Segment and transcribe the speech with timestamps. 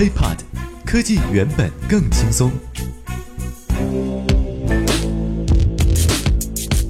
[0.00, 0.38] HiPod，
[0.86, 2.50] 科技原本更轻松。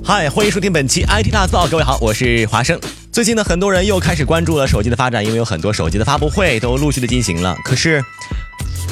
[0.05, 2.79] 嗨，欢迎收听本期 IT 大造，各位好，我是华生。
[3.11, 7.57] 最近呢，很多人又开始关注了手机的发展，因为有很多手机的发布会都陆续的进行了。
[7.65, 8.01] 可是，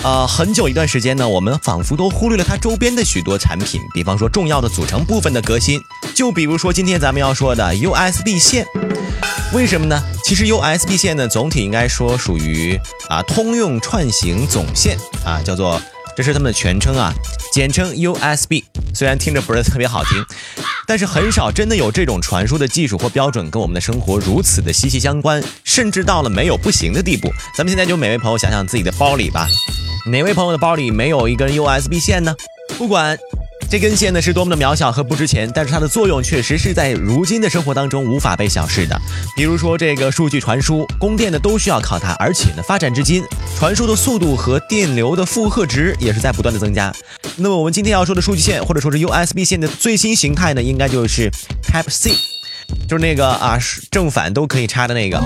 [0.03, 5.81] 呃，很久一段时间呢，我们仿佛都忽略了它周边的许多产品，比方说重要的组成部分的革新，
[6.13, 8.67] 就比如说今天咱们要说的 USB 线。
[9.55, 10.03] 为什么呢？
[10.29, 12.79] 其实 USB 线呢，总体应该说属于
[13.09, 15.81] 啊通用串行总线啊，叫做
[16.15, 17.15] 这是它们的全称啊，
[17.51, 18.63] 简称 USB。
[18.93, 20.23] 虽然听着不是特别好听。
[20.87, 27.31] 但是很少真的有这种传输的技术或标准跟我们的生活如此的息息相关，甚至到了没有不行的地步。
[27.57, 29.49] 咱们现在就每位朋友想想自己的包里吧，
[30.11, 32.37] 哪位朋友的包里没有一根 USB 线呢？
[32.77, 33.19] 不管。
[33.71, 38.99] 这根线呢是多么的渺小和不值钱，但是它的作用确实是在如今的生活当中无法被小视的。
[39.37, 43.23] 比如说这个数据传输、供电呢都需要靠它，而且呢发展至今，
[43.59, 46.91] 传输的速度和电流的负荷值也是在不断的增加。
[47.37, 51.31] 那么我们今天要说的数据线或者说是 USB 线的最新形态呢，应该就是
[51.63, 52.13] Type C，
[52.89, 53.59] 就是那个啊
[53.91, 55.23] 正反都可以插的那个。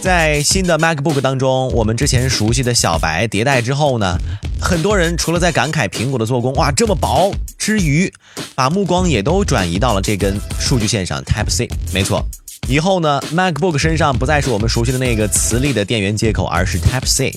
[0.00, 4.18] 在新的 MacBook 当中，我们之前熟悉的小白迭代之后呢。
[4.60, 7.30] 很多人除了在感慨苹果的做工哇这么薄
[7.64, 8.12] 之余，
[8.54, 11.66] 把目光也都转移到了这根数据线上 Type C。
[11.94, 12.22] 没错，
[12.68, 17.34] 以后呢 MacBook 身上不再是我们熟悉的那个磁力的电源接口，而是 Type C。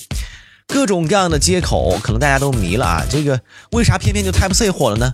[0.68, 3.06] 各种各样的接口，可能大家都迷了啊。
[3.10, 3.40] 这个
[3.72, 5.14] 为啥偏偏就 Type C 火了呢？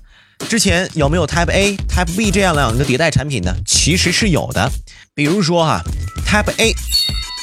[0.50, 3.56] 之前有没有 Type A、Type B 这样两个迭代产品呢？
[3.68, 4.68] 其实是有的。
[5.14, 5.84] 比如说哈
[6.26, 6.74] ，Type A。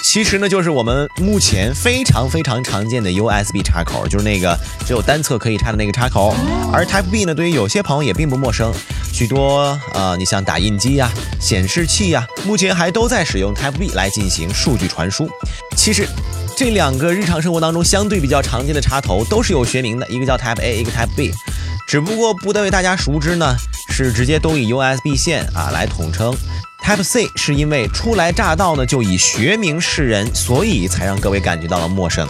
[0.02, 6.34] 其实呢，就是我们目前非常非常常见的 USB 插口，就是那个只有单侧可以插的那个插口。
[6.72, 8.72] 而 Type B 呢，对于有些朋友也并不陌生，
[9.12, 15.30] 许多呃，你像打印机呀、显示器呀，目前还都在使用 Type B 来进行数据传输。
[15.76, 16.06] 其实
[16.56, 21.32] 这两个日常生活当中相对比较常见的插头都是有学名的，一个叫 Type A，一个 Type B，
[21.90, 23.56] 只不过不得为大家熟知呢，
[23.88, 26.32] 是直接都以 USB 线啊来统称。
[26.84, 32.24] Type C 是因为初来乍到呢，就以学名示人，所以才让各位感觉到了陌生。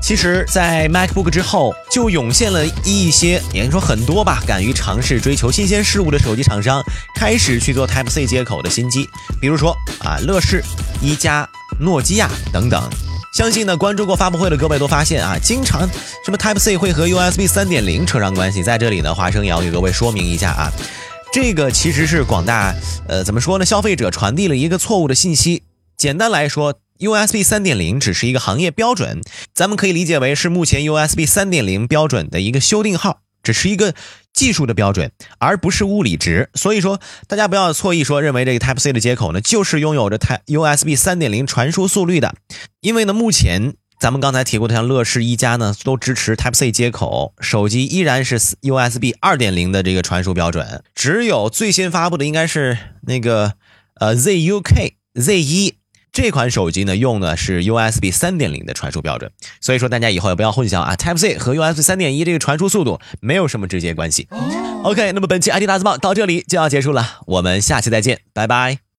[0.00, 6.80] 其实，在 MacBook 之后，就涌现了一些，也可以说很多吧，敢于尝试追求新鲜事物的手机厂商，
[7.16, 9.08] 开始去做 Type C 接口的新机。
[9.40, 10.62] 比如说啊，乐视、
[11.02, 11.48] 一加、
[11.80, 12.88] 诺基亚等等。
[13.32, 15.88] 相信呢，关注过发布会的各位都发现啊，经常
[16.24, 18.62] 什么 Type C 会和 USB 3.0扯上关系。
[18.62, 20.72] 在这里呢，华生也要给各位说明一下啊。
[21.32, 22.74] 这个其实是广大
[23.06, 23.64] 呃怎么说呢？
[23.64, 25.62] 消费者传递了一个错误的信息。
[25.96, 29.20] 简单来说，USB 3.0只是一个行业标准，
[29.54, 33.94] 咱们可以理解为是目前 USB 3.0标准的一个修订号，只是一个
[34.32, 36.50] 技术的标准，而不是物理值。
[36.54, 42.34] 所以说，大家不要错意说认为这个 Type C 的接口呢就是拥有着 Type USB 3.0传输速率的，
[42.80, 43.74] 因为呢目前。
[44.00, 50.82] 咱们刚才提过的，像乐视一加呢，都支持 Type C 接口，手机依然是 USB 二点零的这个传输标准。
[50.94, 53.52] 只有最新发布的应该是那个
[53.96, 55.74] 呃 ZUK Z 一
[56.12, 59.30] 这款手机呢，用的是 USB 三点零的传输标准。
[59.60, 64.28] 所以说大家以后也不要混淆啊，Type C 和 USB 三点一这个传输速度没有什么直接关系。
[64.82, 68.80] OK，那么本期 IT 大字报到这里就要结束了，我们下期再见，拜拜。